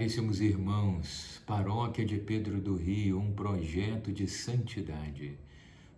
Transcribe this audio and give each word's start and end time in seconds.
Caríssimos 0.00 0.40
irmãos, 0.40 1.42
Paróquia 1.46 2.06
de 2.06 2.16
Pedro 2.16 2.58
do 2.58 2.74
Rio, 2.74 3.20
um 3.20 3.34
projeto 3.34 4.10
de 4.10 4.26
santidade. 4.26 5.36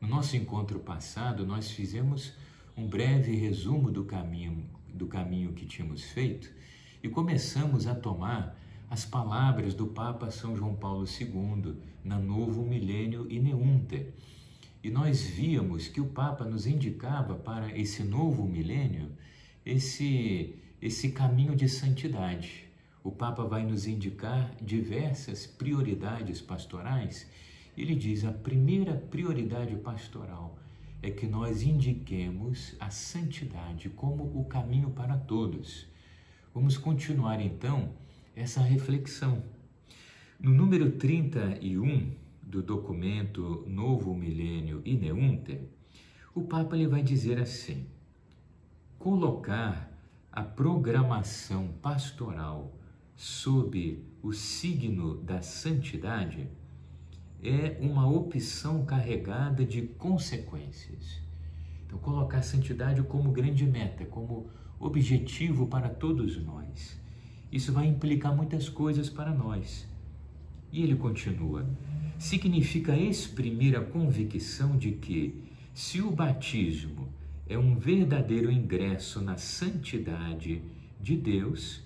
No 0.00 0.08
nosso 0.08 0.36
encontro 0.36 0.80
passado, 0.80 1.46
nós 1.46 1.70
fizemos 1.70 2.32
um 2.76 2.84
breve 2.84 3.36
resumo 3.36 3.92
do 3.92 4.04
caminho, 4.04 4.68
do 4.92 5.06
caminho 5.06 5.52
que 5.52 5.64
tínhamos 5.64 6.02
feito 6.02 6.50
e 7.00 7.08
começamos 7.08 7.86
a 7.86 7.94
tomar 7.94 8.58
as 8.90 9.04
palavras 9.04 9.72
do 9.72 9.86
Papa 9.86 10.32
São 10.32 10.56
João 10.56 10.74
Paulo 10.74 11.06
II 11.06 11.76
na 12.02 12.18
Novo 12.18 12.64
Milênio 12.64 13.28
e 13.30 13.38
Neunter. 13.38 14.12
E 14.82 14.90
nós 14.90 15.22
víamos 15.22 15.86
que 15.86 16.00
o 16.00 16.06
Papa 16.06 16.44
nos 16.44 16.66
indicava 16.66 17.36
para 17.36 17.78
esse 17.78 18.02
novo 18.02 18.48
milênio 18.48 19.12
esse, 19.64 20.56
esse 20.80 21.12
caminho 21.12 21.54
de 21.54 21.68
santidade 21.68 22.71
o 23.04 23.10
Papa 23.10 23.44
vai 23.44 23.64
nos 23.64 23.86
indicar 23.86 24.54
diversas 24.60 25.46
prioridades 25.46 26.40
pastorais. 26.40 27.28
Ele 27.76 27.94
diz: 27.94 28.24
a 28.24 28.32
primeira 28.32 28.94
prioridade 28.94 29.74
pastoral 29.76 30.58
é 31.02 31.10
que 31.10 31.26
nós 31.26 31.62
indiquemos 31.62 32.76
a 32.78 32.90
santidade 32.90 33.88
como 33.88 34.24
o 34.38 34.44
caminho 34.44 34.90
para 34.90 35.16
todos. 35.16 35.86
Vamos 36.54 36.78
continuar 36.78 37.40
então 37.40 37.92
essa 38.36 38.60
reflexão. 38.60 39.42
No 40.38 40.50
número 40.50 40.92
31 40.92 42.12
do 42.42 42.62
documento 42.62 43.64
Novo 43.66 44.14
Milênio 44.14 44.80
e 44.84 44.94
Neunter, 44.94 45.62
o 46.34 46.42
Papa 46.42 46.76
ele 46.76 46.86
vai 46.86 47.02
dizer 47.02 47.40
assim: 47.40 47.86
colocar 48.98 49.90
a 50.30 50.42
programação 50.42 51.68
pastoral 51.82 52.72
sob 53.16 54.02
o 54.22 54.32
signo 54.32 55.16
da 55.16 55.42
santidade 55.42 56.48
é 57.42 57.76
uma 57.80 58.08
opção 58.08 58.84
carregada 58.84 59.64
de 59.64 59.82
consequências. 59.82 61.20
Então, 61.84 61.98
colocar 61.98 62.38
a 62.38 62.42
santidade 62.42 63.02
como 63.02 63.32
grande 63.32 63.66
meta, 63.66 64.04
como 64.04 64.46
objetivo 64.78 65.66
para 65.66 65.88
todos 65.88 66.42
nós. 66.42 66.98
Isso 67.50 67.72
vai 67.72 67.86
implicar 67.86 68.34
muitas 68.34 68.68
coisas 68.68 69.10
para 69.10 69.34
nós. 69.34 69.86
E 70.72 70.82
ele 70.82 70.96
continua: 70.96 71.66
significa 72.18 72.96
exprimir 72.96 73.76
a 73.76 73.82
convicção 73.82 74.76
de 74.76 74.92
que, 74.92 75.42
se 75.74 76.00
o 76.00 76.10
batismo 76.10 77.08
é 77.46 77.58
um 77.58 77.76
verdadeiro 77.76 78.50
ingresso 78.50 79.20
na 79.20 79.36
santidade 79.36 80.62
de 81.00 81.16
Deus, 81.16 81.82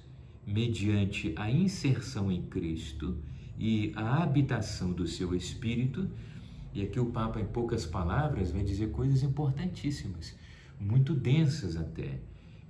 mediante 0.46 1.32
a 1.36 1.50
inserção 1.50 2.30
em 2.30 2.42
Cristo 2.42 3.18
e 3.58 3.92
a 3.96 4.22
habitação 4.22 4.92
do 4.92 5.06
seu 5.06 5.34
Espírito. 5.34 6.08
E 6.72 6.82
aqui 6.82 7.00
o 7.00 7.06
Papa, 7.06 7.40
em 7.40 7.46
poucas 7.46 7.84
palavras, 7.84 8.52
vai 8.52 8.62
dizer 8.62 8.90
coisas 8.90 9.22
importantíssimas, 9.22 10.36
muito 10.78 11.14
densas 11.14 11.76
até. 11.76 12.20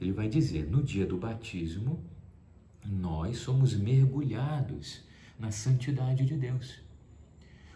Ele 0.01 0.13
vai 0.13 0.29
dizer: 0.29 0.71
no 0.71 0.83
dia 0.83 1.05
do 1.05 1.19
batismo, 1.19 2.03
nós 2.85 3.39
somos 3.39 3.75
mergulhados 3.75 5.03
na 5.39 5.51
santidade 5.51 6.25
de 6.25 6.37
Deus. 6.37 6.81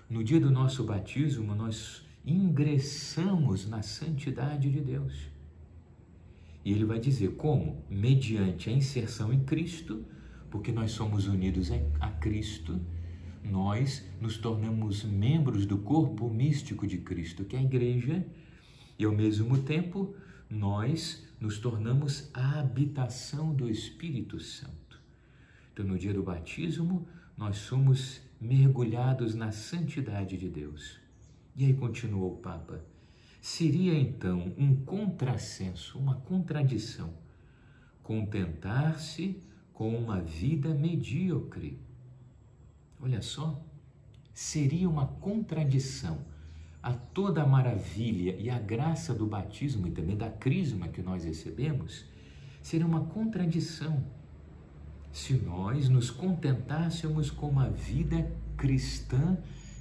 No 0.08 0.24
dia 0.24 0.40
do 0.40 0.50
nosso 0.50 0.84
batismo, 0.84 1.54
nós 1.54 2.04
ingressamos 2.24 3.68
na 3.68 3.82
santidade 3.82 4.70
de 4.70 4.80
Deus. 4.80 5.29
E 6.64 6.72
ele 6.72 6.84
vai 6.84 7.00
dizer 7.00 7.36
como? 7.36 7.84
Mediante 7.88 8.68
a 8.68 8.72
inserção 8.72 9.32
em 9.32 9.44
Cristo, 9.44 10.04
porque 10.50 10.72
nós 10.72 10.92
somos 10.92 11.26
unidos 11.26 11.70
a 12.00 12.10
Cristo, 12.10 12.80
nós 13.42 14.06
nos 14.20 14.36
tornamos 14.36 15.04
membros 15.04 15.64
do 15.64 15.78
corpo 15.78 16.28
místico 16.28 16.86
de 16.86 16.98
Cristo, 16.98 17.44
que 17.44 17.56
é 17.56 17.58
a 17.58 17.62
igreja, 17.62 18.26
e 18.98 19.04
ao 19.04 19.12
mesmo 19.12 19.58
tempo 19.58 20.14
nós 20.50 21.26
nos 21.40 21.58
tornamos 21.58 22.30
a 22.34 22.60
habitação 22.60 23.54
do 23.54 23.70
Espírito 23.70 24.38
Santo. 24.38 25.00
Então, 25.72 25.86
no 25.86 25.98
dia 25.98 26.12
do 26.12 26.22
batismo, 26.22 27.08
nós 27.36 27.56
somos 27.56 28.20
mergulhados 28.38 29.34
na 29.34 29.50
santidade 29.50 30.36
de 30.36 30.48
Deus. 30.48 30.98
E 31.56 31.64
aí 31.64 31.72
continuou 31.72 32.34
o 32.34 32.36
Papa 32.36 32.84
Seria 33.40 33.98
então 33.98 34.52
um 34.58 34.76
contrassenso, 34.84 35.98
uma 35.98 36.16
contradição, 36.16 37.14
contentar-se 38.02 39.40
com 39.72 39.96
uma 39.96 40.20
vida 40.20 40.74
medíocre. 40.74 41.80
Olha 43.00 43.22
só, 43.22 43.64
seria 44.34 44.88
uma 44.88 45.06
contradição 45.06 46.18
a 46.82 46.92
toda 46.92 47.42
a 47.42 47.46
maravilha 47.46 48.36
e 48.38 48.48
a 48.48 48.58
graça 48.58 49.14
do 49.14 49.26
batismo 49.26 49.86
e 49.86 49.90
também 49.90 50.16
da 50.16 50.30
crisma 50.30 50.88
que 50.88 51.02
nós 51.02 51.24
recebemos, 51.24 52.04
seria 52.62 52.86
uma 52.86 53.04
contradição 53.04 54.04
se 55.12 55.34
nós 55.34 55.88
nos 55.88 56.10
contentássemos 56.10 57.30
com 57.30 57.48
uma 57.48 57.68
vida 57.68 58.30
cristã 58.56 59.36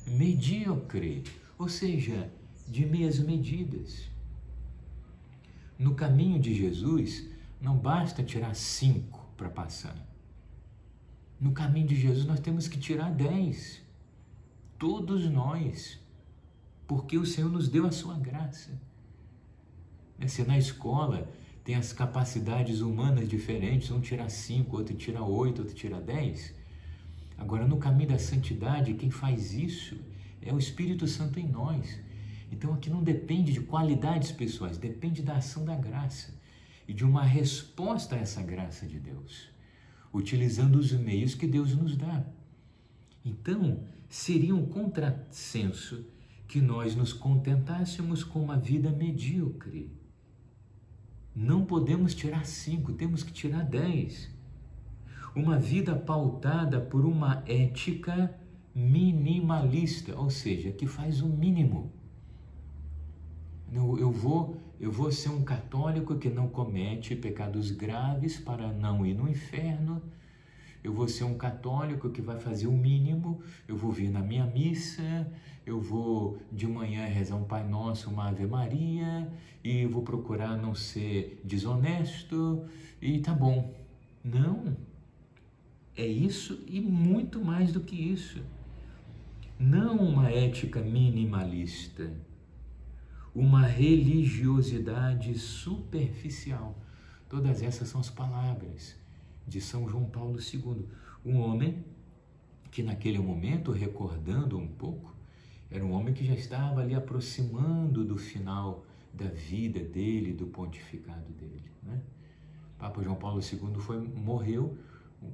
medíocre, 0.08 1.24
ou 1.58 1.70
seja, 1.70 2.32
de 2.70 2.86
meias 2.86 3.20
medidas. 3.20 4.10
No 5.78 5.96
caminho 5.96 6.40
de 6.40 6.54
Jesus, 6.54 7.28
não 7.60 7.76
basta 7.76 8.24
tirar 8.24 8.56
cinco 8.56 9.28
para 9.36 9.50
passar. 9.50 9.96
No 11.40 11.52
caminho 11.52 11.88
de 11.88 11.96
Jesus, 11.96 12.26
nós 12.26 12.40
temos 12.40 12.68
que 12.68 12.78
tirar 12.78 13.12
dez. 13.12 13.82
Todos 14.78 15.26
nós. 15.30 16.00
Porque 16.86 17.18
o 17.18 17.26
Senhor 17.26 17.50
nos 17.50 17.70
deu 17.70 17.86
a 17.88 17.92
sua 17.92 18.16
graça. 18.16 18.72
Né, 20.18 20.28
se 20.28 20.44
na 20.44 20.58
escola 20.58 21.32
tem 21.64 21.76
as 21.76 21.94
capacidades 21.94 22.82
humanas 22.82 23.30
diferentes, 23.30 23.90
um 23.90 24.02
tira 24.02 24.28
cinco, 24.30 24.78
outro 24.78 24.96
tira 24.96 25.24
oito, 25.24 25.62
outro 25.62 25.76
tira 25.76 26.00
dez. 26.00 26.54
Agora, 27.38 27.66
no 27.66 27.78
caminho 27.78 28.10
da 28.10 28.20
santidade, 28.20 28.96
quem 28.96 29.10
faz 29.10 29.54
isso 29.54 29.98
é 30.42 30.54
o 30.54 30.60
Espírito 30.60 31.08
Santo 31.08 31.40
em 31.40 31.48
nós. 31.48 32.00
Então 32.52 32.74
aqui 32.74 32.90
não 32.90 33.04
depende 33.04 33.54
de 33.54 33.62
qualidades 33.62 34.32
pessoais, 34.32 34.78
depende 34.78 35.22
da 35.22 35.38
ação 35.38 35.64
da 35.64 35.76
graça 35.76 36.34
e 36.88 36.94
de 36.94 37.06
uma 37.06 37.24
resposta 37.24 38.16
a 38.16 38.20
essa 38.20 38.42
graça 38.42 38.88
de 38.88 39.00
Deus, 39.00 39.50
utilizando 40.12 40.76
os 40.78 40.92
meios 40.92 41.36
que 41.36 41.46
Deus 41.46 41.76
nos 41.76 41.96
dá. 41.96 42.26
Então, 43.24 43.84
seria 44.10 44.56
um 44.56 44.66
contrassenso 44.66 46.04
que 46.48 46.60
nós 46.60 46.96
nos 46.96 47.14
contentássemos 47.14 48.24
com 48.24 48.42
uma 48.42 48.58
vida 48.58 48.90
medíocre. 48.90 49.92
Não 51.36 51.64
podemos 51.64 52.16
tirar 52.16 52.44
cinco, 52.44 52.94
temos 52.94 53.22
que 53.22 53.32
tirar 53.32 53.64
dez. 53.64 54.32
Uma 55.36 55.60
vida 55.60 55.96
pautada 55.96 56.82
por 56.82 57.06
uma 57.06 57.44
ética 57.46 58.36
minimalista, 58.74 60.16
ou 60.16 60.32
seja, 60.32 60.72
que 60.72 60.88
faz 60.88 61.22
o 61.22 61.28
mínimo 61.28 61.94
eu, 63.74 64.12
vou, 64.12 64.58
eu 64.80 64.92
vou 64.92 65.12
ser 65.12 65.30
um 65.30 65.44
católico 65.44 66.16
que 66.18 66.30
não 66.30 66.48
comete 66.48 67.16
pecados 67.16 67.72
graves 67.72 68.38
para 68.38 68.72
não 68.74 69.06
ir 69.06 69.14
no 69.14 69.30
inferno. 69.30 70.02
Eu 70.84 70.94
vou 70.94 71.08
ser 71.08 71.26
um 71.26 71.38
católico 71.38 72.10
que 72.10 72.22
vai 72.22 72.40
fazer 72.40 72.68
o 72.68 72.72
mínimo. 72.72 73.42
Eu 73.68 73.76
vou 73.76 73.92
vir 73.92 74.10
na 74.10 74.22
minha 74.22 74.46
missa. 74.46 75.28
Eu 75.66 75.80
vou 75.80 76.38
de 76.52 76.66
manhã 76.66 77.06
rezar 77.06 77.36
um 77.36 77.44
Pai 77.44 77.68
Nosso, 77.68 78.10
uma 78.10 78.30
Ave 78.30 78.48
Maria. 78.48 79.32
E 79.64 79.86
vou 79.86 80.02
procurar 80.02 80.58
não 80.58 80.74
ser 80.74 81.42
desonesto. 81.44 82.66
E 83.02 83.20
tá 83.20 83.34
bom. 83.34 83.74
Não. 84.24 84.76
É 85.96 86.08
isso 86.08 86.64
e 86.66 86.80
muito 86.80 87.44
mais 87.44 87.74
do 87.74 87.82
que 87.82 87.96
isso. 87.96 88.42
Não 89.60 89.98
uma 89.98 90.32
ética 90.32 90.82
minimalista 90.82 92.10
uma 93.34 93.66
religiosidade 93.66 95.38
superficial. 95.38 96.78
Todas 97.28 97.62
essas 97.62 97.88
são 97.88 98.02
as 98.02 98.10
palavras 98.10 98.96
de 99.48 99.62
São 99.62 99.88
João 99.88 100.06
Paulo 100.06 100.40
II, 100.40 100.86
um 101.26 101.40
homem 101.40 101.84
que 102.72 102.84
naquele 102.84 103.20
momento, 103.20 103.72
recordando 103.72 104.58
um 104.58 104.68
pouco, 104.68 105.16
era 105.72 105.84
um 105.84 105.92
homem 105.92 106.14
que 106.14 106.26
já 106.26 106.34
estava 106.34 106.82
ali 106.82 106.96
aproximando 106.96 108.04
do 108.04 108.18
final 108.18 108.86
da 109.14 109.28
vida 109.28 109.80
dele, 109.80 110.34
do 110.34 110.48
pontificado 110.48 111.32
dele. 111.34 111.72
Né? 111.84 112.02
Papa 112.78 113.04
João 113.04 113.16
Paulo 113.16 113.42
II 113.42 113.80
foi, 113.80 114.00
morreu 114.00 114.78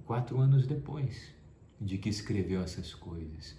quatro 0.06 0.40
anos 0.40 0.66
depois 0.66 1.34
de 1.80 1.98
que 1.98 2.10
escreveu 2.10 2.62
essas 2.62 2.94
coisas. 2.94 3.56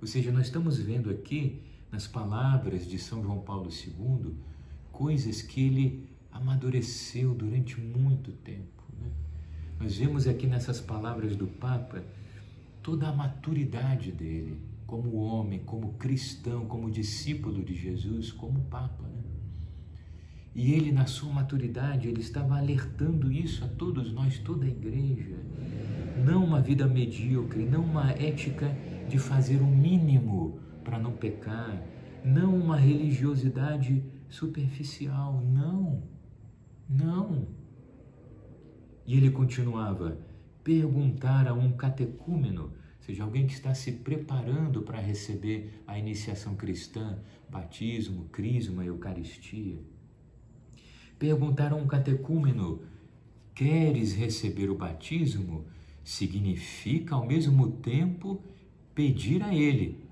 Ou 0.00 0.06
seja, 0.06 0.30
nós 0.32 0.46
estamos 0.46 0.78
vendo 0.78 1.10
aqui 1.10 1.62
nas 1.92 2.06
palavras 2.06 2.88
de 2.88 2.98
São 2.98 3.22
João 3.22 3.40
Paulo 3.40 3.68
II, 3.70 4.34
coisas 4.90 5.42
que 5.42 5.60
ele 5.60 6.08
amadureceu 6.32 7.34
durante 7.34 7.78
muito 7.78 8.32
tempo. 8.32 8.82
Né? 8.98 9.10
Nós 9.78 9.98
vemos 9.98 10.26
aqui 10.26 10.46
nessas 10.46 10.80
palavras 10.80 11.36
do 11.36 11.46
Papa 11.46 12.02
toda 12.82 13.08
a 13.08 13.12
maturidade 13.12 14.10
dele 14.10 14.58
como 14.86 15.16
homem, 15.16 15.60
como 15.60 15.94
cristão, 15.94 16.66
como 16.66 16.90
discípulo 16.90 17.62
de 17.62 17.74
Jesus, 17.74 18.32
como 18.32 18.60
Papa. 18.64 19.04
Né? 19.04 19.22
E 20.54 20.72
ele, 20.72 20.92
na 20.92 21.06
sua 21.06 21.32
maturidade, 21.32 22.08
ele 22.08 22.20
estava 22.20 22.58
alertando 22.58 23.32
isso 23.32 23.64
a 23.64 23.68
todos 23.68 24.12
nós, 24.12 24.38
toda 24.38 24.66
a 24.66 24.68
igreja. 24.68 25.36
Não 26.24 26.44
uma 26.44 26.60
vida 26.60 26.86
medíocre, 26.86 27.64
não 27.64 27.82
uma 27.82 28.10
ética 28.10 28.76
de 29.08 29.18
fazer 29.18 29.62
o 29.62 29.66
mínimo 29.66 30.60
para 30.82 30.98
não 30.98 31.12
pecar, 31.12 31.82
não 32.24 32.54
uma 32.54 32.76
religiosidade 32.76 34.04
superficial, 34.28 35.42
não, 35.44 36.02
não. 36.88 37.46
E 39.06 39.16
ele 39.16 39.30
continuava: 39.30 40.18
perguntar 40.62 41.48
a 41.48 41.54
um 41.54 41.72
catecúmeno, 41.72 42.72
seja 43.00 43.24
alguém 43.24 43.46
que 43.46 43.52
está 43.52 43.74
se 43.74 43.92
preparando 43.92 44.82
para 44.82 45.00
receber 45.00 45.82
a 45.86 45.98
iniciação 45.98 46.54
cristã, 46.54 47.18
batismo, 47.48 48.24
crisma, 48.26 48.84
eucaristia. 48.84 49.78
Perguntar 51.18 51.72
a 51.72 51.76
um 51.76 51.86
catecúmeno: 51.86 52.82
queres 53.54 54.14
receber 54.14 54.70
o 54.70 54.76
batismo? 54.76 55.66
Significa 56.04 57.14
ao 57.14 57.26
mesmo 57.26 57.72
tempo 57.72 58.42
pedir 58.94 59.42
a 59.42 59.54
ele: 59.54 60.04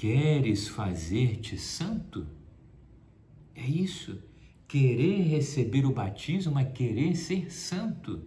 queres 0.00 0.66
fazer-te 0.66 1.58
santo? 1.58 2.26
É 3.54 3.66
isso. 3.66 4.18
Querer 4.66 5.24
receber 5.24 5.84
o 5.84 5.92
batismo 5.92 6.58
é 6.58 6.64
querer 6.64 7.14
ser 7.14 7.52
santo. 7.52 8.22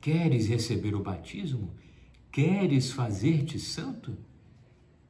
Queres 0.00 0.48
receber 0.48 0.94
o 0.94 1.02
batismo? 1.02 1.74
Queres 2.32 2.92
fazer-te 2.92 3.58
santo? 3.58 4.16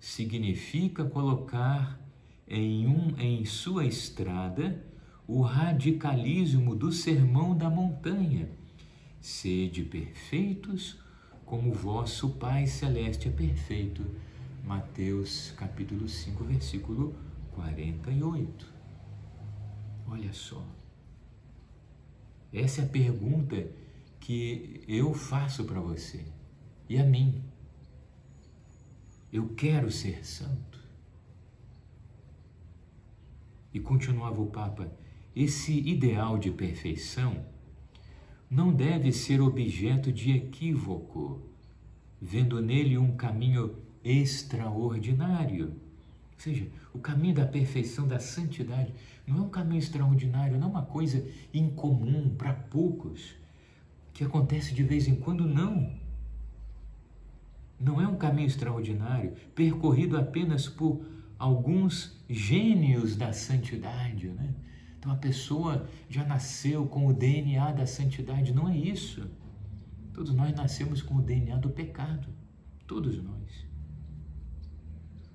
Significa 0.00 1.04
colocar 1.04 2.04
em, 2.48 2.88
um, 2.88 3.16
em 3.16 3.44
sua 3.44 3.86
estrada 3.86 4.84
o 5.24 5.40
radicalismo 5.40 6.74
do 6.74 6.90
sermão 6.90 7.56
da 7.56 7.70
montanha. 7.70 8.50
Sede 9.20 9.84
perfeitos, 9.84 10.98
como 11.50 11.72
vosso 11.72 12.30
Pai 12.30 12.64
Celeste 12.68 13.26
é 13.26 13.30
perfeito. 13.32 14.06
Mateus 14.64 15.50
capítulo 15.56 16.08
5, 16.08 16.44
versículo 16.44 17.12
48. 17.56 18.72
Olha 20.06 20.32
só. 20.32 20.64
Essa 22.52 22.82
é 22.82 22.84
a 22.84 22.88
pergunta 22.88 23.66
que 24.20 24.84
eu 24.86 25.12
faço 25.12 25.64
para 25.64 25.80
você 25.80 26.24
e 26.88 26.96
a 26.96 27.04
mim. 27.04 27.42
Eu 29.32 29.48
quero 29.48 29.90
ser 29.90 30.24
santo. 30.24 30.78
E 33.74 33.80
continuava 33.80 34.40
o 34.40 34.46
Papa, 34.46 34.88
esse 35.34 35.76
ideal 35.80 36.38
de 36.38 36.52
perfeição 36.52 37.44
não 38.50 38.72
deve 38.72 39.12
ser 39.12 39.40
objeto 39.40 40.12
de 40.12 40.32
equívoco, 40.32 41.40
vendo 42.20 42.60
nele 42.60 42.98
um 42.98 43.14
caminho 43.14 43.76
extraordinário. 44.02 45.68
Ou 45.68 46.38
seja, 46.38 46.66
o 46.92 46.98
caminho 46.98 47.34
da 47.34 47.46
perfeição, 47.46 48.08
da 48.08 48.18
santidade, 48.18 48.92
não 49.24 49.38
é 49.38 49.40
um 49.42 49.48
caminho 49.48 49.78
extraordinário, 49.78 50.58
não 50.58 50.66
é 50.66 50.70
uma 50.70 50.84
coisa 50.84 51.24
incomum 51.54 52.30
para 52.30 52.52
poucos 52.52 53.36
que 54.12 54.24
acontece 54.24 54.74
de 54.74 54.82
vez 54.82 55.06
em 55.06 55.14
quando, 55.14 55.46
não. 55.46 55.94
Não 57.78 58.00
é 58.00 58.06
um 58.06 58.16
caminho 58.16 58.48
extraordinário, 58.48 59.32
percorrido 59.54 60.18
apenas 60.18 60.68
por 60.68 61.04
alguns 61.38 62.20
gênios 62.28 63.16
da 63.16 63.32
santidade, 63.32 64.28
né? 64.28 64.54
Então 65.00 65.10
a 65.10 65.16
pessoa 65.16 65.88
já 66.08 66.24
nasceu 66.24 66.86
com 66.86 67.08
o 67.08 67.12
DNA 67.12 67.72
da 67.72 67.86
santidade, 67.86 68.52
não 68.52 68.68
é 68.68 68.76
isso. 68.76 69.28
Todos 70.14 70.32
nós 70.32 70.54
nascemos 70.54 71.02
com 71.02 71.16
o 71.16 71.22
DNA 71.22 71.56
do 71.56 71.70
pecado, 71.70 72.28
todos 72.86 73.20
nós. 73.20 73.66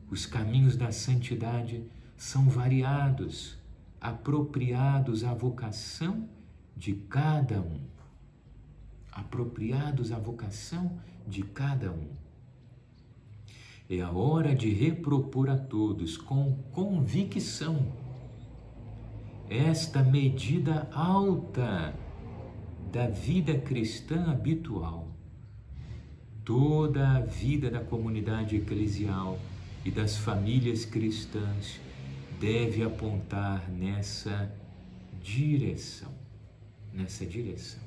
Os 0.10 0.26
caminhos 0.26 0.78
da 0.78 0.94
santidade 0.94 1.84
são 2.16 2.48
variados, 2.48 3.58
apropriados 4.00 5.26
à 5.26 5.34
vocação 5.34 6.30
de 6.78 6.94
cada 6.94 7.60
um 7.60 7.96
apropriados 9.16 10.12
à 10.12 10.20
vocação 10.20 11.00
de 11.26 11.42
cada 11.42 11.90
um. 11.92 12.10
É 13.90 14.02
a 14.02 14.12
hora 14.12 14.54
de 14.54 14.70
repropor 14.70 15.50
a 15.50 15.58
todos 15.58 16.18
com 16.18 16.54
convicção 16.72 17.94
esta 19.50 20.02
medida 20.02 20.90
alta 20.92 21.94
da 22.92 23.08
vida 23.08 23.58
cristã 23.60 24.32
habitual. 24.32 25.16
Toda 26.44 27.18
a 27.18 27.20
vida 27.22 27.70
da 27.70 27.80
comunidade 27.80 28.56
eclesial 28.56 29.40
e 29.84 29.92
das 29.92 30.18
famílias 30.18 30.86
cristãs 30.86 31.80
deve 32.40 32.84
apontar 32.84 33.70
nessa 33.70 34.54
direção, 35.22 36.14
nessa 36.94 37.26
direção. 37.26 37.84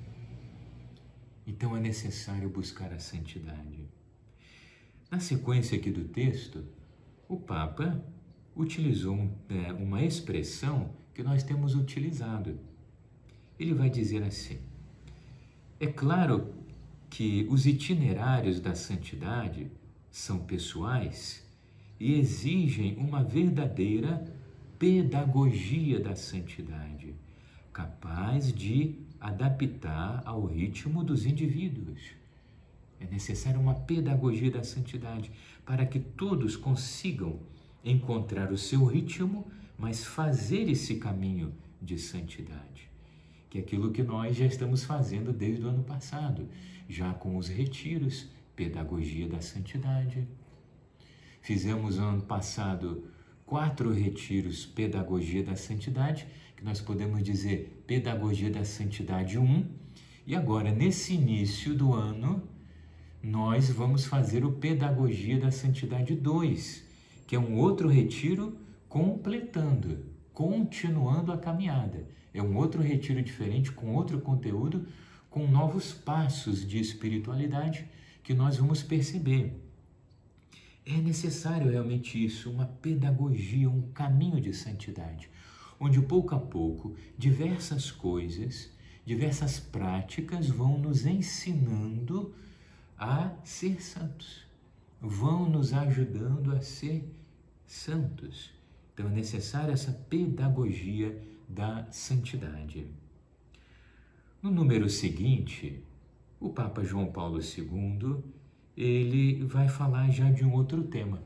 Então 1.46 1.76
é 1.76 1.80
necessário 1.80 2.48
buscar 2.48 2.92
a 2.92 2.98
santidade. 2.98 3.88
Na 5.10 5.18
sequência 5.20 5.78
aqui 5.78 5.90
do 5.90 6.04
texto, 6.04 6.64
o 7.26 7.38
Papa 7.38 8.04
utilizou 8.54 9.30
é, 9.48 9.72
uma 9.72 10.02
expressão 10.02 10.97
que 11.18 11.22
nós 11.24 11.42
temos 11.42 11.74
utilizado. 11.74 12.60
Ele 13.58 13.74
vai 13.74 13.90
dizer 13.90 14.22
assim: 14.22 14.60
é 15.80 15.88
claro 15.88 16.54
que 17.10 17.44
os 17.50 17.66
itinerários 17.66 18.60
da 18.60 18.72
santidade 18.76 19.68
são 20.12 20.38
pessoais 20.38 21.44
e 21.98 22.14
exigem 22.14 22.96
uma 22.98 23.24
verdadeira 23.24 24.32
pedagogia 24.78 25.98
da 25.98 26.14
santidade, 26.14 27.12
capaz 27.72 28.52
de 28.52 29.00
adaptar 29.20 30.22
ao 30.24 30.46
ritmo 30.46 31.02
dos 31.02 31.26
indivíduos. 31.26 32.12
É 33.00 33.06
necessária 33.06 33.58
uma 33.58 33.74
pedagogia 33.74 34.52
da 34.52 34.62
santidade 34.62 35.32
para 35.66 35.84
que 35.84 35.98
todos 35.98 36.56
consigam 36.56 37.40
encontrar 37.84 38.52
o 38.52 38.56
seu 38.56 38.84
ritmo, 38.84 39.50
mas 39.78 40.04
fazer 40.04 40.68
esse 40.68 40.96
caminho 40.96 41.54
de 41.80 41.98
santidade. 41.98 42.90
Que 43.48 43.58
é 43.58 43.60
aquilo 43.60 43.92
que 43.92 44.02
nós 44.02 44.36
já 44.36 44.44
estamos 44.44 44.84
fazendo 44.84 45.32
desde 45.32 45.64
o 45.64 45.68
ano 45.68 45.84
passado, 45.84 46.48
já 46.88 47.14
com 47.14 47.36
os 47.36 47.48
retiros, 47.48 48.26
pedagogia 48.56 49.28
da 49.28 49.40
santidade. 49.40 50.26
Fizemos 51.40 51.96
no 51.96 52.08
ano 52.08 52.22
passado 52.22 53.04
quatro 53.46 53.92
retiros, 53.92 54.66
pedagogia 54.66 55.42
da 55.42 55.54
santidade, 55.56 56.26
que 56.56 56.64
nós 56.64 56.80
podemos 56.80 57.22
dizer 57.22 57.82
Pedagogia 57.86 58.50
da 58.50 58.64
Santidade 58.64 59.38
1. 59.38 59.64
E 60.26 60.34
agora, 60.34 60.72
nesse 60.72 61.14
início 61.14 61.72
do 61.72 61.94
ano, 61.94 62.42
nós 63.22 63.70
vamos 63.70 64.04
fazer 64.04 64.44
o 64.44 64.52
Pedagogia 64.52 65.38
da 65.38 65.52
Santidade 65.52 66.16
2, 66.16 66.84
que 67.26 67.36
é 67.36 67.38
um 67.38 67.56
outro 67.56 67.88
retiro 67.88 68.58
completando, 68.88 70.06
continuando 70.32 71.32
a 71.32 71.38
caminhada. 71.38 72.06
É 72.32 72.42
um 72.42 72.56
outro 72.56 72.82
retiro 72.82 73.22
diferente, 73.22 73.72
com 73.72 73.94
outro 73.94 74.20
conteúdo, 74.20 74.86
com 75.30 75.46
novos 75.46 75.92
passos 75.92 76.66
de 76.66 76.78
espiritualidade 76.78 77.86
que 78.22 78.34
nós 78.34 78.56
vamos 78.56 78.82
perceber. 78.82 79.62
É 80.86 80.96
necessário 80.96 81.70
realmente 81.70 82.22
isso, 82.22 82.50
uma 82.50 82.66
pedagogia, 82.66 83.68
um 83.68 83.82
caminho 83.92 84.40
de 84.40 84.54
santidade 84.54 85.28
onde 85.80 86.00
pouco 86.00 86.34
a 86.34 86.38
pouco 86.38 86.96
diversas 87.16 87.90
coisas, 87.90 88.70
diversas 89.04 89.58
práticas 89.60 90.48
vão 90.48 90.78
nos 90.78 91.06
ensinando 91.06 92.34
a 92.96 93.32
ser 93.44 93.80
santos, 93.80 94.44
vão 95.00 95.48
nos 95.48 95.72
ajudando 95.72 96.52
a 96.52 96.60
ser 96.62 97.08
santos. 97.66 98.57
Então 98.98 99.08
é 99.08 99.14
necessária 99.14 99.70
essa 99.70 99.92
pedagogia 99.92 101.22
da 101.48 101.86
santidade. 101.88 102.84
No 104.42 104.50
número 104.50 104.90
seguinte, 104.90 105.84
o 106.40 106.48
Papa 106.48 106.82
João 106.82 107.06
Paulo 107.06 107.38
II, 107.38 108.16
ele 108.76 109.44
vai 109.44 109.68
falar 109.68 110.10
já 110.10 110.28
de 110.32 110.44
um 110.44 110.52
outro 110.52 110.82
tema. 110.82 111.22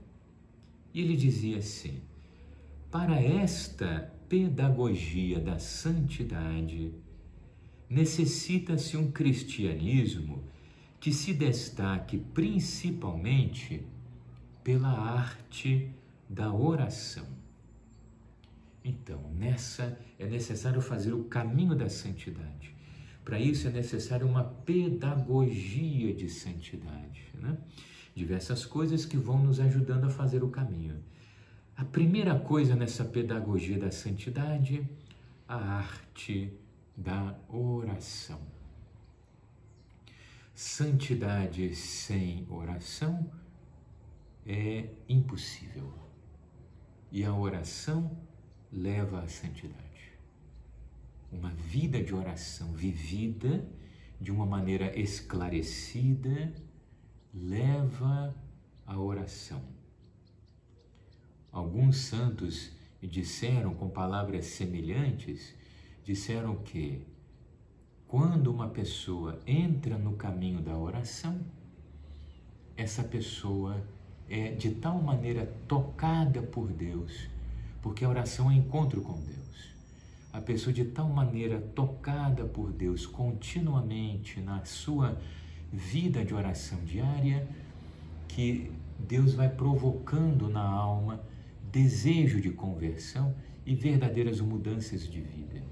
E 0.93 1.01
ele 1.01 1.17
dizia 1.17 1.57
assim: 1.57 2.03
para 2.91 3.19
esta 3.19 4.13
pedagogia 4.29 5.41
da 5.41 5.59
santidade, 5.59 6.93
necessita-se 7.89 8.99
um 8.99 9.11
cristianismo 9.11 10.45
que 11.01 11.11
se 11.11 11.33
destaque 11.33 12.19
principalmente 12.19 13.83
pela 14.63 14.91
arte 14.91 15.89
da 16.29 16.53
oração. 16.53 17.41
Então, 18.85 19.31
nessa 19.35 19.99
é 20.19 20.27
necessário 20.27 20.81
fazer 20.81 21.13
o 21.13 21.25
caminho 21.25 21.75
da 21.75 21.89
santidade. 21.89 22.75
Para 23.25 23.39
isso 23.39 23.69
é 23.69 23.71
necessário 23.71 24.27
uma 24.27 24.43
pedagogia 24.43 26.13
de 26.13 26.29
santidade, 26.29 27.25
né? 27.35 27.57
Diversas 28.15 28.67
coisas 28.67 29.07
que 29.07 29.17
vão 29.17 29.43
nos 29.43 29.61
ajudando 29.61 30.05
a 30.05 30.11
fazer 30.11 30.43
o 30.43 30.49
caminho. 30.49 31.03
A 31.77 31.85
primeira 31.85 32.39
coisa 32.39 32.75
nessa 32.75 33.05
pedagogia 33.05 33.79
da 33.79 33.91
santidade, 33.91 34.87
a 35.49 35.57
arte 35.57 36.53
da 36.97 37.39
oração. 37.49 38.41
Santidade 40.55 41.75
sem 41.75 42.47
oração 42.51 43.31
é 44.47 44.89
impossível. 45.09 45.93
E 47.11 47.25
a 47.25 47.35
oração 47.35 48.11
leva 48.73 49.21
à 49.21 49.29
santidade. 49.29 50.13
Uma 51.31 51.51
vida 51.51 52.03
de 52.03 52.15
oração 52.15 52.73
vivida 52.73 53.65
de 54.21 54.31
uma 54.31 54.47
maneira 54.47 54.99
esclarecida 54.99 56.53
leva 57.35 58.35
à 58.87 58.99
oração. 58.99 59.63
Alguns 61.51 61.97
santos 61.97 62.71
disseram 63.03 63.75
com 63.75 63.89
palavras 63.89 64.47
semelhantes, 64.47 65.55
disseram 66.05 66.57
que 66.57 67.05
quando 68.07 68.49
uma 68.49 68.69
pessoa 68.69 69.41
entra 69.47 69.99
no 69.99 70.15
caminho 70.15 70.61
da 70.61 70.77
oração, 70.77 71.41
essa 72.77 73.03
pessoa 73.03 73.83
é 74.29 74.53
de 74.53 74.73
tal 74.77 75.01
maneira 75.03 75.47
tocada 75.67 76.43
por 76.43 76.73
Deus, 76.73 77.29
porque 77.83 78.05
a 78.05 78.09
oração 78.09 78.51
é 78.51 78.55
encontro 78.55 79.03
com 79.03 79.21
Deus. 79.21 79.43
A 80.33 80.41
pessoa 80.41 80.73
de 80.73 80.85
tal 80.85 81.09
maneira 81.09 81.61
tocada 81.75 82.45
por 82.45 82.73
Deus 82.73 83.05
continuamente 83.05 84.41
na 84.41 84.65
sua 84.65 85.21
vida 85.71 86.25
de 86.25 86.33
oração 86.33 86.79
diária, 86.85 87.47
que 88.29 88.71
Deus 88.99 89.35
vai 89.35 89.49
provocando 89.49 90.49
na 90.49 90.63
alma 90.63 91.21
desejo 91.71 92.41
de 92.41 92.51
conversão 92.51 93.35
e 93.67 93.75
verdadeiras 93.75 94.41
mudanças 94.41 95.07
de 95.07 95.21
vida. 95.21 95.63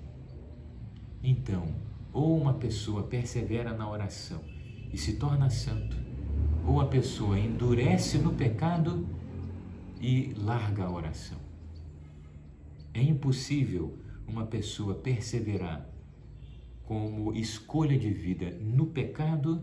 Então, 1.23 1.69
ou 2.13 2.39
uma 2.39 2.55
pessoa 2.55 3.05
persevera 3.05 3.73
na 3.73 3.89
oração 3.89 4.43
e 4.93 4.99
se 4.99 5.15
torna 5.15 5.49
santo, 5.49 5.97
ou 6.67 6.81
a 6.81 6.87
pessoa 6.87 7.39
endurece 7.39 8.19
no 8.19 8.33
pecado 8.35 9.07
e 10.01 10.35
larga 10.37 10.85
a 10.85 10.91
oração. 10.91 11.50
É 12.93 13.03
impossível 13.03 13.99
uma 14.27 14.47
pessoa 14.47 14.95
perseverar 14.95 15.89
como 16.85 17.33
escolha 17.35 17.97
de 17.99 18.11
vida 18.11 18.51
no 18.61 18.87
pecado, 18.87 19.63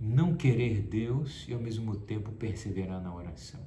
não 0.00 0.34
querer 0.34 0.82
Deus 0.82 1.46
e 1.48 1.52
ao 1.52 1.60
mesmo 1.60 1.96
tempo 1.96 2.32
perseverar 2.32 3.02
na 3.02 3.14
oração. 3.14 3.60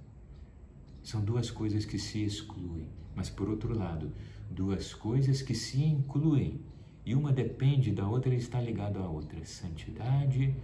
São 1.03 1.24
duas 1.24 1.51
coisas 1.51 1.86
que 1.86 2.00
se 2.00 2.24
excluem, 2.24 2.89
mas 3.15 3.29
por 3.29 3.50
outro 3.50 3.77
lado, 3.77 4.12
duas 4.50 4.93
coisas 4.93 5.41
que 5.41 5.53
se 5.53 5.83
incluem 5.83 6.62
e 7.05 7.15
uma 7.15 7.31
depende 7.31 7.91
da 7.91 8.07
outra 8.07 8.33
e 8.33 8.38
está 8.38 8.62
ligada 8.62 9.00
à 9.00 9.07
outra: 9.07 9.43
santidade 9.45 10.55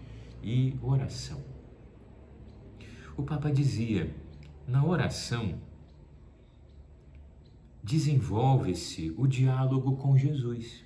e 0.43 0.75
oração. 0.81 1.43
O 3.15 3.23
Papa 3.23 3.51
dizia: 3.51 4.15
na 4.67 4.85
oração 4.85 5.59
desenvolve-se 7.87 9.13
o 9.17 9.25
diálogo 9.25 9.95
com 9.95 10.17
Jesus. 10.17 10.83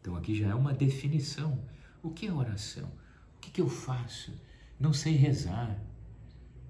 Então 0.00 0.16
aqui 0.16 0.34
já 0.34 0.48
é 0.48 0.54
uma 0.54 0.72
definição. 0.72 1.62
O 2.02 2.10
que 2.10 2.26
é 2.26 2.32
oração? 2.32 2.90
O 3.36 3.40
que, 3.40 3.50
que 3.50 3.60
eu 3.60 3.68
faço? 3.68 4.32
Não 4.78 4.94
sei 4.94 5.14
rezar. 5.16 5.78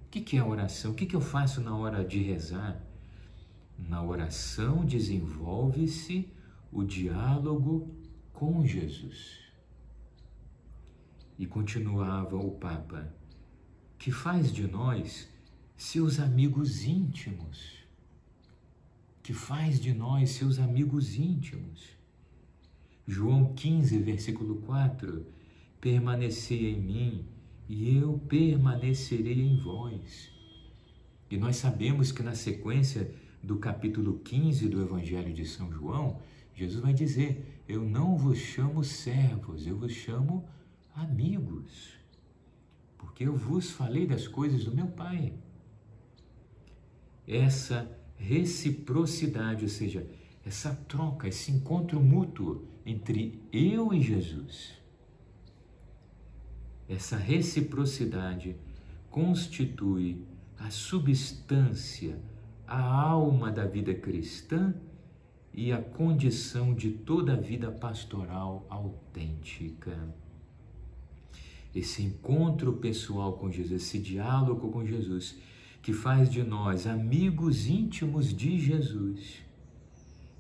O 0.05 0.11
que, 0.11 0.21
que 0.21 0.37
é 0.37 0.43
oração? 0.43 0.91
O 0.91 0.95
que, 0.95 1.07
que 1.07 1.15
eu 1.15 1.21
faço 1.21 1.61
na 1.61 1.77
hora 1.77 2.05
de 2.05 2.21
rezar? 2.21 2.85
Na 3.79 4.03
oração 4.03 4.85
desenvolve-se 4.85 6.29
o 6.73 6.83
diálogo 6.83 7.95
com 8.33 8.67
Jesus. 8.67 9.39
E 11.39 11.47
continuava 11.47 12.35
o 12.35 12.51
Papa, 12.51 13.15
que 13.97 14.11
faz 14.11 14.53
de 14.53 14.67
nós 14.67 15.29
seus 15.77 16.19
amigos 16.19 16.83
íntimos 16.83 17.80
que 19.31 19.35
faz 19.35 19.79
de 19.79 19.95
nós 19.95 20.31
seus 20.31 20.59
amigos 20.59 21.15
íntimos. 21.15 21.97
João 23.07 23.55
15, 23.55 23.97
versículo 23.99 24.57
4: 24.63 25.25
Permanecei 25.81 26.73
em 26.73 26.81
mim 26.81 27.25
e 27.69 27.97
eu 27.97 28.19
permanecerei 28.27 29.41
em 29.41 29.57
vós. 29.63 30.33
E 31.31 31.37
nós 31.37 31.55
sabemos 31.55 32.11
que 32.11 32.25
na 32.25 32.35
sequência 32.35 33.15
do 33.41 33.57
capítulo 33.59 34.19
15 34.19 34.69
do 34.69 34.83
Evangelho 34.83 35.33
de 35.33 35.47
São 35.47 35.71
João, 35.71 36.21
Jesus 36.53 36.83
vai 36.83 36.93
dizer: 36.93 37.63
Eu 37.69 37.85
não 37.85 38.17
vos 38.17 38.37
chamo 38.37 38.83
servos, 38.83 39.65
eu 39.65 39.77
vos 39.77 39.93
chamo 39.93 40.45
amigos, 40.93 41.93
porque 42.99 43.29
eu 43.29 43.37
vos 43.37 43.71
falei 43.71 44.09
das 44.09 44.27
coisas 44.27 44.65
do 44.65 44.75
meu 44.75 44.89
Pai. 44.89 45.33
Essa 47.29 48.00
reciprocidade, 48.21 49.65
ou 49.65 49.69
seja, 49.69 50.07
essa 50.45 50.75
troca, 50.89 51.27
esse 51.27 51.51
encontro 51.51 52.01
mútuo 52.01 52.65
entre 52.85 53.43
eu 53.53 53.93
e 53.93 54.01
Jesus. 54.01 54.79
Essa 56.89 57.17
reciprocidade 57.17 58.57
constitui 59.11 60.25
a 60.59 60.71
substância, 60.71 62.19
a 62.67 62.81
alma 62.81 63.51
da 63.51 63.65
vida 63.65 63.95
cristã 63.95 64.75
e 65.53 65.73
a 65.73 65.81
condição 65.81 66.75
de 66.75 66.91
toda 66.91 67.33
a 67.33 67.37
vida 67.37 67.71
pastoral 67.71 68.67
autêntica. 68.69 69.97
Esse 71.75 72.03
encontro 72.03 72.75
pessoal 72.75 73.35
com 73.35 73.51
Jesus, 73.51 73.83
esse 73.83 73.99
diálogo 73.99 74.71
com 74.71 74.85
Jesus, 74.85 75.39
que 75.83 75.93
faz 75.93 76.31
de 76.31 76.43
nós 76.43 76.87
amigos 76.87 77.67
íntimos 77.67 78.35
de 78.35 78.59
Jesus. 78.59 79.43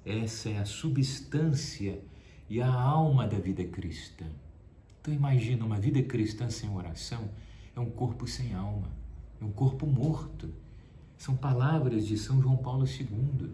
Essa 0.05 0.51
é 0.51 0.59
a 0.59 0.65
substância 0.65 2.01
e 2.49 2.61
a 2.61 2.73
alma 2.73 3.27
da 3.27 3.39
vida 3.39 3.65
cristã. 3.65 4.27
Então 5.01 5.15
imagina 5.15 5.65
uma 5.65 5.79
vida 5.79 6.03
cristã 6.03 6.51
sem 6.51 6.69
oração 6.71 7.29
é 7.75 7.81
um 7.81 7.91
corpo 7.91 8.27
sem 8.27 8.53
alma, 8.55 8.89
é 9.41 9.45
um 9.45 9.51
corpo 9.51 9.87
morto. 9.87 10.53
São 11.17 11.37
palavras 11.37 12.07
de 12.07 12.17
São 12.17 12.41
João 12.41 12.57
Paulo 12.57 12.85
II. 12.87 13.51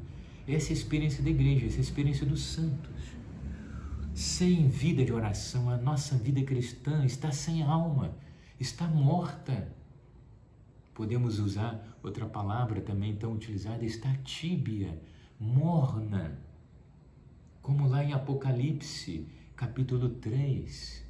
Essa 0.47 0.69
é 0.69 0.71
a 0.71 0.73
experiência 0.73 1.23
da 1.23 1.31
igreja, 1.31 1.67
essa 1.67 1.77
é 1.77 1.79
a 1.79 1.83
experiência 1.83 2.27
dos 2.27 2.43
santos. 2.43 3.17
Sem 4.15 4.69
vida 4.69 5.05
de 5.05 5.13
oração, 5.13 5.69
a 5.69 5.77
nossa 5.77 6.17
vida 6.17 6.43
cristã 6.43 7.05
está 7.05 7.31
sem 7.31 7.63
alma, 7.63 8.17
está 8.59 8.87
morta. 8.87 9.69
Podemos 10.97 11.39
usar 11.39 11.99
outra 12.03 12.25
palavra 12.25 12.81
também 12.81 13.15
tão 13.15 13.35
utilizada, 13.35 13.85
está 13.85 14.11
tíbia, 14.25 14.99
morna. 15.39 16.41
Como 17.61 17.87
lá 17.87 18.03
em 18.03 18.15
Apocalipse, 18.15 19.29
capítulo 19.55 20.09
3. 20.09 21.05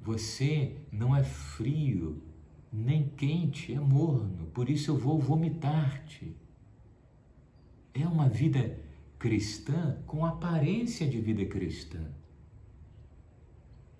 Você 0.00 0.78
não 0.90 1.14
é 1.14 1.22
frio, 1.22 2.22
nem 2.72 3.06
quente, 3.10 3.74
é 3.74 3.78
morno, 3.78 4.46
por 4.46 4.70
isso 4.70 4.90
eu 4.90 4.96
vou 4.96 5.18
vomitar-te. 5.18 6.34
É 7.92 8.06
uma 8.06 8.30
vida 8.30 8.80
cristã 9.18 9.98
com 10.06 10.24
aparência 10.24 11.06
de 11.06 11.20
vida 11.20 11.44
cristã. 11.44 12.00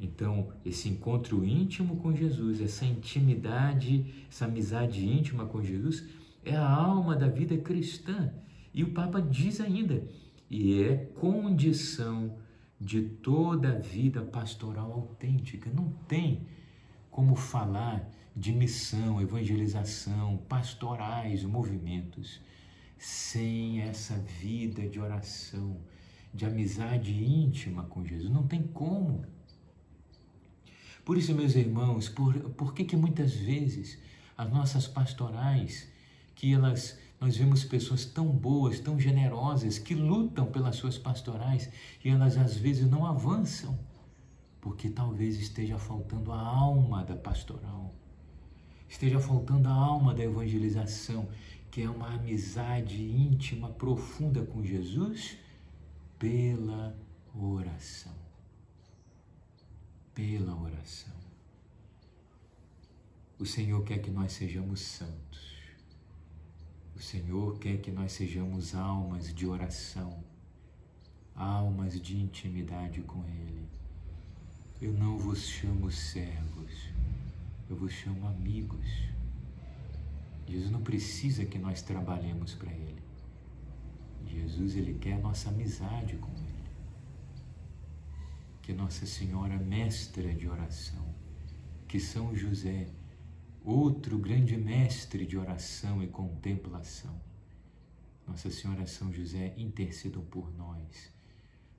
Então, 0.02 0.48
esse 0.64 0.88
encontro 0.88 1.44
íntimo 1.44 1.96
com 1.98 2.12
Jesus, 2.12 2.60
essa 2.60 2.84
intimidade, 2.84 4.26
essa 4.28 4.46
amizade 4.46 5.06
íntima 5.06 5.46
com 5.46 5.62
Jesus, 5.62 6.04
é 6.44 6.56
a 6.56 6.68
alma 6.68 7.14
da 7.14 7.28
vida 7.28 7.56
cristã. 7.56 8.34
E 8.74 8.82
o 8.82 8.92
Papa 8.92 9.22
diz 9.22 9.60
ainda, 9.60 10.04
e 10.50 10.82
é 10.82 10.96
condição 10.96 12.36
de 12.80 13.00
toda 13.00 13.74
a 13.76 13.78
vida 13.78 14.22
pastoral 14.22 14.90
autêntica. 14.90 15.70
Não 15.70 15.90
tem 16.08 16.48
como 17.08 17.36
falar 17.36 18.10
de 18.34 18.52
missão, 18.52 19.20
evangelização, 19.20 20.38
pastorais, 20.48 21.44
movimentos, 21.44 22.40
sem 22.98 23.82
essa 23.82 24.18
vida 24.18 24.88
de 24.88 24.98
oração, 24.98 25.76
de 26.34 26.44
amizade 26.44 27.12
íntima 27.12 27.84
com 27.84 28.04
Jesus. 28.04 28.30
Não 28.30 28.48
tem 28.48 28.62
como. 28.62 29.24
Por 31.04 31.18
isso, 31.18 31.34
meus 31.34 31.54
irmãos, 31.54 32.08
por, 32.08 32.34
por 32.50 32.74
que, 32.74 32.84
que 32.84 32.96
muitas 32.96 33.34
vezes 33.34 33.98
as 34.36 34.50
nossas 34.50 34.86
pastorais, 34.86 35.88
que 36.34 36.52
elas 36.52 36.98
nós 37.22 37.36
vemos 37.36 37.62
pessoas 37.62 38.04
tão 38.04 38.26
boas, 38.26 38.80
tão 38.80 38.98
generosas, 38.98 39.78
que 39.78 39.94
lutam 39.94 40.46
pelas 40.46 40.74
suas 40.74 40.98
pastorais 40.98 41.70
e 42.04 42.08
elas 42.08 42.36
às 42.36 42.56
vezes 42.56 42.90
não 42.90 43.06
avançam, 43.06 43.78
porque 44.60 44.90
talvez 44.90 45.38
esteja 45.38 45.78
faltando 45.78 46.32
a 46.32 46.40
alma 46.40 47.04
da 47.04 47.14
pastoral, 47.14 47.94
esteja 48.88 49.20
faltando 49.20 49.68
a 49.68 49.72
alma 49.72 50.12
da 50.12 50.24
evangelização, 50.24 51.28
que 51.70 51.82
é 51.82 51.88
uma 51.88 52.12
amizade 52.12 53.00
íntima, 53.00 53.68
profunda 53.68 54.42
com 54.42 54.64
Jesus, 54.64 55.38
pela 56.18 56.92
oração. 57.32 58.21
Pela 60.14 60.54
oração. 60.54 61.14
O 63.38 63.46
Senhor 63.46 63.82
quer 63.82 63.98
que 63.98 64.10
nós 64.10 64.32
sejamos 64.32 64.80
santos. 64.80 65.52
O 66.94 67.00
Senhor 67.00 67.58
quer 67.58 67.78
que 67.78 67.90
nós 67.90 68.12
sejamos 68.12 68.74
almas 68.74 69.34
de 69.34 69.46
oração, 69.46 70.22
almas 71.34 72.00
de 72.00 72.16
intimidade 72.16 73.00
com 73.00 73.24
Ele. 73.24 73.66
Eu 74.80 74.92
não 74.92 75.18
vos 75.18 75.48
chamo 75.48 75.90
servos, 75.90 76.72
eu 77.68 77.74
vos 77.74 77.92
chamo 77.92 78.28
amigos. 78.28 78.86
Jesus 80.46 80.70
não 80.70 80.82
precisa 80.82 81.44
que 81.44 81.58
nós 81.58 81.82
trabalhemos 81.82 82.54
para 82.54 82.70
Ele. 82.70 83.02
Jesus, 84.26 84.76
Ele 84.76 84.94
quer 84.94 85.18
nossa 85.18 85.48
amizade 85.48 86.16
com 86.16 86.30
Ele. 86.32 86.51
Que 88.62 88.72
Nossa 88.72 89.04
Senhora, 89.04 89.58
mestra 89.58 90.32
de 90.32 90.48
oração, 90.48 91.04
que 91.88 91.98
São 91.98 92.34
José, 92.34 92.86
outro 93.64 94.16
grande 94.18 94.56
mestre 94.56 95.26
de 95.26 95.36
oração 95.36 96.00
e 96.00 96.06
contemplação. 96.06 97.20
Nossa 98.26 98.50
Senhora 98.50 98.86
São 98.86 99.12
José, 99.12 99.52
intercedam 99.58 100.24
por 100.24 100.54
nós. 100.56 101.12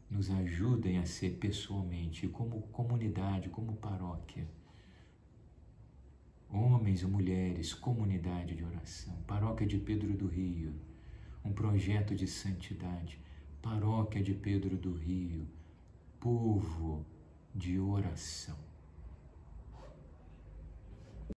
Nos 0.09 0.29
ajudem 0.29 0.97
a 0.97 1.05
ser 1.05 1.37
pessoalmente, 1.37 2.27
como 2.27 2.61
comunidade, 2.63 3.47
como 3.47 3.77
paróquia, 3.77 4.45
homens 6.49 7.01
e 7.01 7.07
mulheres, 7.07 7.73
comunidade 7.73 8.55
de 8.55 8.63
oração, 8.63 9.15
paróquia 9.25 9.65
de 9.65 9.77
Pedro 9.79 10.13
do 10.13 10.27
Rio, 10.27 10.73
um 11.43 11.53
projeto 11.53 12.13
de 12.13 12.27
santidade, 12.27 13.17
paróquia 13.61 14.21
de 14.21 14.33
Pedro 14.33 14.77
do 14.77 14.93
Rio, 14.93 15.47
povo 16.23 17.05
de 17.53 17.77
oração. 17.77 18.72